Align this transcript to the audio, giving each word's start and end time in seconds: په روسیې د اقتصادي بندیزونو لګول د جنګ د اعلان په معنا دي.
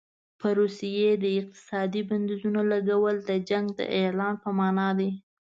په 0.39 0.47
روسیې 0.59 1.09
د 1.23 1.25
اقتصادي 1.39 2.01
بندیزونو 2.09 2.61
لګول 2.71 3.15
د 3.29 3.31
جنګ 3.49 3.65
د 3.79 3.81
اعلان 3.99 4.33
په 4.43 4.49
معنا 4.57 4.89
دي. 4.99 5.11